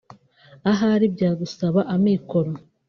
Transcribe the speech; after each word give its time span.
Ahari 0.71 1.05
byagusaba 1.15 1.81
amikoro 1.95 2.51